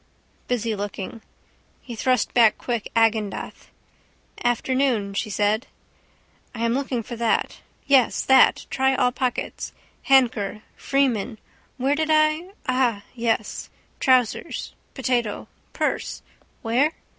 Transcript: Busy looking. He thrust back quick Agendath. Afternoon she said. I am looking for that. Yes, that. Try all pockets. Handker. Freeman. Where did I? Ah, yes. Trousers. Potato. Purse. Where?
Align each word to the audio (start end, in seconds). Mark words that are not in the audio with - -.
Busy 0.47 0.75
looking. 0.75 1.21
He 1.79 1.95
thrust 1.95 2.33
back 2.33 2.57
quick 2.57 2.89
Agendath. 2.95 3.69
Afternoon 4.43 5.13
she 5.13 5.29
said. 5.29 5.67
I 6.55 6.65
am 6.65 6.73
looking 6.73 7.03
for 7.03 7.15
that. 7.17 7.59
Yes, 7.85 8.23
that. 8.23 8.65
Try 8.71 8.95
all 8.95 9.11
pockets. 9.11 9.73
Handker. 10.09 10.63
Freeman. 10.75 11.37
Where 11.77 11.93
did 11.93 12.09
I? 12.09 12.49
Ah, 12.67 13.03
yes. 13.13 13.69
Trousers. 13.99 14.73
Potato. 14.95 15.47
Purse. 15.71 16.23
Where? 16.63 16.93